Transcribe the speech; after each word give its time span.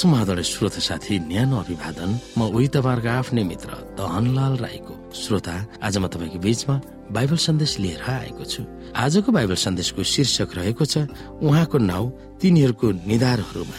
समाधान 0.00 0.40
श्रोत 0.42 0.72
साथी 0.80 1.18
न्यानो 1.28 1.56
अभिवादन। 1.60 2.10
म 2.38 2.40
उही 2.48 2.68
तपाईँहरूको 2.72 3.08
आफ्नै 3.20 3.42
मित्र 3.44 3.68
दहनलाल 4.00 4.54
राईको। 4.64 4.94
श्रोता 5.12 5.54
आज 5.84 5.94
म 5.98 6.06
तपाईँको 6.08 6.38
बीचमा 6.40 6.76
बाइबल 7.12 7.36
सन्देश 7.36 7.72
लिएर 7.84 8.02
आएको 8.08 8.44
छु। 8.44 8.62
आजको 8.96 9.28
बाइबल 9.28 9.56
सन्देशको 9.60 10.02
शीर्षक 10.02 10.56
रहेको 10.56 10.84
छ 10.84 11.04
उहाँको 11.44 11.78
नाउँ 11.84 12.06
तिनीहरूको 12.40 12.88
निधारहरूमा। 13.04 13.78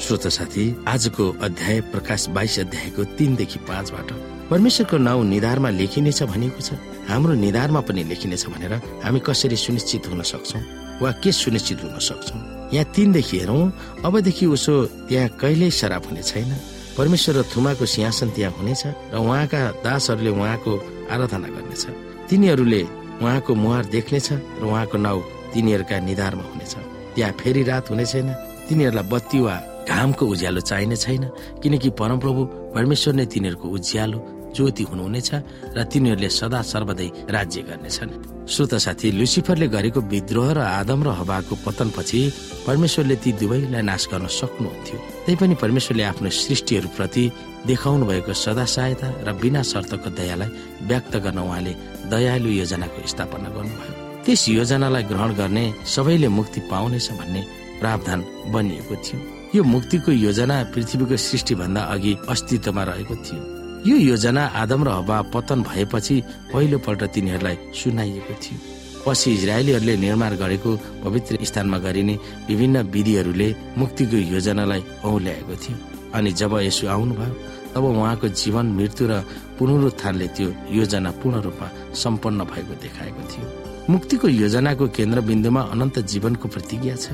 श्रोत 0.00 0.26
साथी 0.32 0.64
आजको 0.88 1.24
अध्याय 1.44 1.80
प्रकाश 1.92 2.28
बाइस 2.32 2.58
अध्यायको 2.58 3.04
तीनदेखि 3.20 3.58
पाँचबाट 3.68 4.37
परमेश्वरको 4.50 4.96
नाउँ 4.96 5.24
निधारमा 5.28 5.70
लेखिनेछ 5.70 6.22
भनेको 6.24 6.60
छ। 6.60 6.80
हाम्रो 7.08 7.34
निधारमा 7.36 7.80
पनि 7.84 8.02
लेखिनेछ 8.08 8.44
भनेर 8.48 8.72
हामी 9.04 9.20
कसरी 9.20 9.56
सुनिश्चित 9.56 10.08
हुन 10.08 10.22
सक्छौ 10.24 10.58
वा 11.04 11.10
के 11.20 11.32
सुनिश्चित 11.32 11.78
हुन 11.84 11.98
सक्छौ? 12.00 12.36
यहाँ 12.72 12.84
तिनदेखि 12.96 13.38
हेरौँ। 13.38 13.62
अबदेखि 14.04 14.46
उसो 14.46 14.74
त्यहाँ 15.08 15.28
कहिल्यै 15.40 15.70
शराब 15.70 16.04
हुने 16.08 16.22
छैन। 16.22 16.50
परमेश्वर 16.96 17.34
र 17.36 17.42
थुमाको 17.52 17.84
सिंहासन 17.86 18.28
त्यहाँ 18.32 18.52
हुनेछ 18.56 18.82
र 19.12 19.16
उहाँका 19.20 19.60
दासहरूले 19.84 20.30
उहाँको 20.32 20.72
आराधना 21.12 21.48
गर्नेछ। 21.54 21.84
तिनीहरूले 22.28 22.82
उहाँको 23.20 23.54
मुहार 23.54 23.84
देख्नेछ 23.92 24.28
र 24.32 24.64
उहाँको 24.64 24.96
नाउँ 24.96 25.20
तिनीहरूका 25.52 25.96
निधारमा 26.08 26.44
हुनेछ। 26.52 26.74
त्यहाँ 27.14 27.32
फेरि 27.36 27.62
रात 27.68 27.90
हुने 27.90 28.04
छैन। 28.04 28.28
तिनीहरूलाई 28.68 29.08
बत्ती 29.12 29.38
वा 29.44 29.54
घामको 29.88 30.24
उज्यालो 30.26 30.60
चाहिने 30.60 30.96
छैन। 30.96 31.24
किनकि 31.62 31.88
परमप्रभु 32.00 32.40
परमेश्वर 32.74 33.14
नै 33.14 33.24
तिनीहरूको 33.32 33.68
उज्यालो 33.68 34.18
ज्योति 34.54 34.82
हुनुहुनेछ 34.90 35.30
र 35.76 35.78
तिनीहरूले 35.90 36.28
सदा 36.28 36.60
सर्वदै 36.62 37.08
राज्य 37.30 37.60
गर्नेछन्। 37.68 38.10
श्रोत 38.48 38.74
साथी 38.74 39.08
लुसिफरले 39.12 39.66
गरेको 39.68 40.00
विद्रोह 40.00 40.48
र 40.52 40.58
आदम 40.80 41.00
र 41.04 41.08
हवाको 41.20 41.54
पतनपछि 41.66 42.20
परमेश्वरले 42.66 43.16
ती 43.16 43.30
दुवैलाई 43.40 43.82
नाश 43.82 44.08
गर्न 44.08 44.26
सक्नुहुन्थ्यो। 44.26 44.98
तैपनि 45.26 45.54
परमेश्वरले 45.62 46.04
आफ्नो 46.12 46.28
सृष्टिहरूप्रति 46.32 47.24
देखाउनु 47.66 48.04
भएको 48.06 48.32
सदा 48.32 48.64
सहायता 48.64 49.08
र 49.26 49.32
बिना 49.36 49.62
शर्तको 49.62 50.08
दयालाई 50.16 50.48
व्यक्त 50.88 51.16
गर्न 51.24 51.38
उहाँले 51.38 51.72
दयालु 52.08 52.48
योजनाको 52.48 53.06
स्थापना 53.06 53.48
गर्नुभयो। 53.52 53.92
त्यस 54.24 54.48
योजनालाई 54.48 55.02
ग्रहण 55.10 55.30
गर्ने 55.34 55.64
सबैले 55.84 56.28
मुक्ति 56.28 56.60
पाउनेछ 56.72 57.08
भन्ने 57.20 57.42
प्रावधान 57.80 58.20
बनिएको 58.52 58.94
थियो। 59.04 59.18
यो 59.56 59.62
मुक्तिको 59.64 60.12
योजना 60.12 60.56
पृथ्वीको 60.72 61.16
सृष्टिभन्दा 61.16 61.80
अघि 61.80 62.12
अस्तित्वमा 62.28 62.82
रहेको 62.84 63.14
थियो। 63.16 63.57
यो 63.86 63.96
योजना 63.96 64.44
आदम 64.58 64.84
र 64.84 64.88
हवा 64.88 65.22
पतन 65.34 65.62
भएपछि 65.62 66.16
पहिलो 66.52 66.78
पल्ट 66.78 67.02
तिनीहरूलाई 67.14 67.56
सुनाइएको 67.74 68.34
थियो। 68.42 68.58
पछि 69.06 69.30
इजरायलीहरूले 69.32 69.96
निर्माण 69.96 70.32
गरेको 70.36 70.70
पवित्र 71.04 71.44
स्थानमा 71.44 71.78
गरिने 71.78 72.14
विभिन्न 72.48 72.76
विधिहरूले 72.90 73.48
मुक्तिको 73.78 74.16
योजनालाई 74.34 74.82
औल्याएको 75.04 75.54
थियो। 75.62 75.76
अनि 76.14 76.30
जब 76.32 76.52
यसो 76.58 76.88
आउनुभयो 76.88 77.34
तब 77.74 77.84
उहाँको 77.84 78.28
जीवन 78.28 78.66
मृत्यु 78.78 79.06
र 79.08 79.22
पुनरुत्थानले 79.58 80.26
त्यो 80.36 80.48
योजना 80.72 81.10
पूर्ण 81.20 81.36
रूपमा 81.46 81.68
सम्पन्न 81.94 82.44
भएको 82.44 82.74
देखाएको 82.82 83.22
थियो। 83.30 83.46
मुक्तिको 83.90 84.28
योजनाको 84.28 84.86
केन्द्रबिन्दुमा 84.88 85.60
अनन्त 85.72 85.98
जीवनको 86.10 86.48
प्रतिज्ञा 86.48 86.96
छ। 86.96 87.06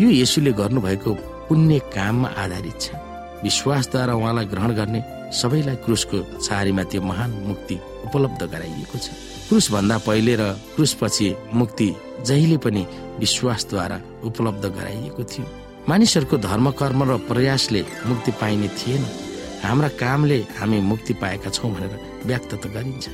यो 0.00 0.08
यसुले 0.10 0.52
गर्नुभएको 0.52 1.10
पुण्य 1.48 1.78
काममा 1.94 2.28
आधारित 2.42 2.76
छ। 2.80 2.86
विश्वासद्वारा 3.42 4.14
उहाँलाई 4.14 4.46
ग्रहण 4.46 4.70
गर्ने 4.76 5.00
सबैलाई 5.30 5.76
क्रुसको 5.84 6.18
छारीमा 6.42 6.82
त्यो 6.90 7.00
महान 7.02 7.30
मुक्ति 7.46 7.74
उपलब्ध 8.06 8.42
गराइएको 8.42 8.98
छ। 8.98 9.08
क्रुस 9.48 9.70
भन्दा 9.72 9.96
पहिले 10.06 10.34
र 10.36 10.42
क्रुस 10.74 10.92
पछि 11.00 11.28
मुक्ति 11.54 11.88
जहिले 12.26 12.56
पनि 12.56 12.82
विश्वासद्वारा 13.18 14.00
उपलब्ध 14.24 14.64
गराइएको 14.66 15.22
थियो। 15.24 15.46
मानिसहरूको 15.88 16.36
धर्म 16.38 16.70
कर्म 16.70 17.00
र 17.10 17.16
प्रयासले 17.28 17.80
मुक्ति 18.06 18.30
पाइने 18.40 18.68
थिएन। 18.78 19.02
हाम्रा 19.62 19.88
कामले 20.00 20.38
हामी 20.58 20.80
मुक्ति 20.80 21.14
पाएका 21.14 21.50
छौँ 21.50 21.70
भनेर 21.74 21.94
व्यक्त 22.26 22.54
त 22.54 22.66
गरिन्छ। 22.66 23.08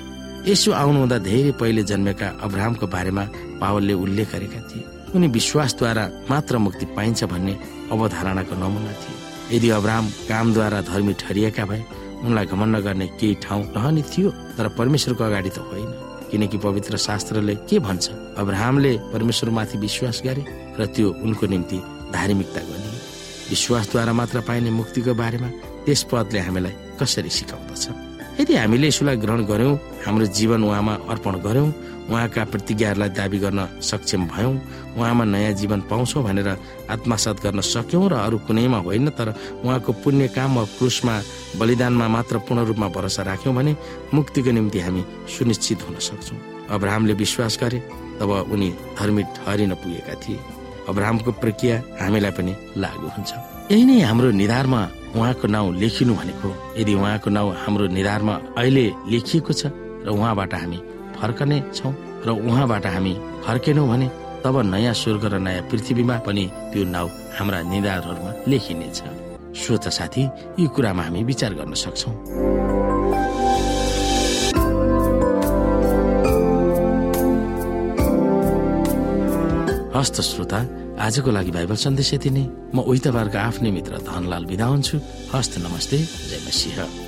यसो 0.49 0.73
आउनुहुँदा 0.73 1.19
धेरै 1.19 1.53
पहिले 1.61 1.83
जन्मेका 1.83 2.29
अब्राहमको 2.41 2.87
बारेमा 2.87 3.25
पावलले 3.61 3.95
उल्लेख 3.95 4.33
गरेका 4.33 4.61
थिए। 4.69 4.85
उनी 5.15 5.29
विश्वासद्वारा 5.29 6.05
मात्र 6.31 6.59
मुक्ति 6.59 6.87
पाइन्छ 6.97 7.25
भन्ने 7.25 7.55
अवधारणाको 7.93 8.55
नमुना 8.55 8.93
थिए। 8.93 9.17
यदि 9.57 9.69
अब्राहम 9.71 10.07
कामद्वारा 10.29 10.81
धर्मी 10.83 11.13
ठरिएका 11.15 11.65
भए 11.65 11.83
उनलाई 12.27 12.47
घमण्ड 12.47 12.77
गर्ने 12.87 13.07
केही 13.21 13.35
ठाउँ 13.43 13.63
रहने 13.77 14.03
थियो 14.03 14.31
तर 14.57 14.69
परमेश्वरको 14.79 15.25
अगाडि 15.25 15.51
त 15.51 15.59
होइन। 15.71 15.91
किनकि 16.31 16.59
पवित्र 16.59 16.97
शास्त्रले 16.97 17.55
के 17.71 17.79
भन्छ? 17.79 18.05
अब्राहमले 18.37 18.93
परमेश्वरमाथि 19.13 19.79
विश्वास 19.79 20.23
गरे 20.27 20.43
र 20.79 20.87
त्यो 20.95 21.09
उनको 21.25 21.47
निम्ति 21.47 21.79
धार्मिकता 22.13 22.61
गनियो 22.61 22.95
विश्वासद्वारा 23.51 24.13
मात्र 24.13 24.41
पाइने 24.43 24.71
मुक्तिको 24.71 25.15
बारेमा 25.15 25.49
त्यस 25.87 26.03
पदले 26.11 26.41
हामीलाई 26.47 26.75
कसरी 27.01 27.31
सिकाउँदछ? 27.31 28.06
यदि 28.37 28.55
हामीले 28.55 28.89
यसोलाई 28.89 29.17
ग्रहण 29.17 29.41
गर्यौं 29.49 29.75
हाम्रो 30.05 30.27
जीवन 30.39 30.61
उहाँमा 30.69 30.95
अर्पण 31.13 31.35
गर्यौं 31.41 31.69
उहाँका 32.13 32.43
प्रतिज्ञाहरूलाई 32.53 33.11
दावी 33.17 33.39
गर्न 33.45 33.61
सक्षम 33.81 34.23
भयौं 34.29 34.55
उहाँमा 34.97 35.25
नयाँ 35.25 35.53
जीवन 35.61 35.81
पाउँछौँ 35.91 36.23
भनेर 36.23 36.49
आत्मसात 36.95 37.37
गर्न 37.45 37.61
सक्यौं 37.65 38.05
र 38.13 38.15
अरू 38.27 38.39
कुनैमा 38.47 38.79
होइन 38.85 39.09
तर 39.17 39.29
उहाँको 39.65 39.93
पुण्य 40.05 40.29
काम 40.37 40.51
वा 40.57 40.65
क्रुसमा 40.77 41.15
बलिदानमा 41.59 42.07
मात्र 42.13 42.37
पूर्ण 42.45 42.61
रूपमा 42.69 42.89
भरोसा 42.93 43.23
राख्यौँ 43.25 43.55
भने 43.57 43.73
मुक्तिको 44.15 44.51
निम्ति 44.53 44.79
हामी 44.85 45.03
सुनिश्चित 45.33 45.89
हुन 45.89 45.97
सक्छौँ। 45.99 46.39
अब्राहमले 46.77 47.15
विश्वास 47.17 47.59
गरे 47.63 47.79
तब 48.21 48.31
उनी 48.53 48.69
धर्मी 49.01 49.23
ठहरिन 49.37 49.73
पुगेका 49.81 50.15
थिए। 50.23 50.39
अब्राहमको 50.93 51.31
प्रक्रिया 51.43 51.77
हामीलाई 52.01 52.33
पनि 52.37 52.53
लागू 52.77 53.09
हुन्छ। 53.17 53.33
यही 53.73 53.85
नै 53.89 54.01
हाम्रो 54.05 54.31
निधारमा 54.31 54.81
उहाँको 55.17 55.47
नाउँ 55.49 55.75
लेखिनु 55.75 56.15
भनेको 56.15 56.49
यदि 56.79 56.95
उहाँको 56.95 57.31
नाउँ 57.31 57.55
हाम्रो 57.65 57.87
निधारमा 57.97 58.35
अहिले 58.61 58.87
लेखिएको 59.09 59.53
छ 59.53 59.73
र 60.05 60.09
उहाँबाट 60.13 60.55
हामी 60.55 60.79
फर्कने 61.17 61.59
छौँ 61.75 61.93
र 62.27 62.29
उहाँबाट 62.31 62.87
हामी 62.87 63.15
फर्केनौँ 63.47 63.89
भने 63.89 64.09
तब 64.45 64.57
नयाँ 64.73 64.95
स्वर्ग 64.95 65.25
र 65.33 65.39
नयाँ 65.41 65.63
पृथ्वीमा 65.71 66.17
पनि 66.27 66.45
त्यो 66.73 66.85
नाउँ 66.85 67.11
हाम्रा 67.37 67.61
निधारहरूमा 67.73 68.33
लेखिनेछ। 68.49 68.99
श्रोत 69.57 69.89
साथी 69.89 70.23
यी 70.61 70.67
कुरामा 70.77 71.03
हामी 71.03 71.23
विचार 71.25 71.55
गर्न 71.55 71.75
सक्छौँ। 71.75 72.15
हस्त 79.97 80.21
श्रोता 80.21 80.61
आजको 80.97 81.31
लागि 81.31 81.51
बाइबल 81.51 81.77
सन्देश 81.77 82.15
यति 82.15 82.31
नै। 82.31 82.45
म 82.75 82.81
तपाईँहरूको 82.81 83.39
आफ्नै 83.39 83.71
मित्र 83.71 83.99
धनलाल 84.01 84.45
बिदा 84.45 84.65
हुन्छु। 84.65 84.97
हस्त 85.35 85.59
नमस्ते। 85.59 85.99
जय 85.99 86.41
मसिंह। 86.47 87.06